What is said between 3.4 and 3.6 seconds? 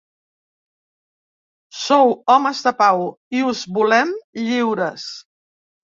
i